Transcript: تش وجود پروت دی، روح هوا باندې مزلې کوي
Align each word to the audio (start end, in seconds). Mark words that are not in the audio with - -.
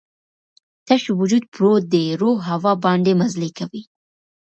تش 0.85 1.03
وجود 1.19 1.43
پروت 1.53 1.83
دی، 1.93 2.03
روح 2.21 2.37
هوا 2.51 2.73
باندې 2.83 3.11
مزلې 3.21 3.49
کوي 3.57 3.83